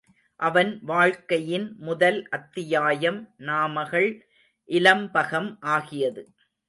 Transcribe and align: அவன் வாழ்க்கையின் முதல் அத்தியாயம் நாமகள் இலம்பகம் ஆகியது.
அவன் 0.39 0.79
வாழ்க்கையின் 0.83 1.75
முதல் 1.77 2.27
அத்தியாயம் 2.29 3.33
நாமகள் 3.37 4.25
இலம்பகம் 4.69 5.57
ஆகியது. 5.59 6.23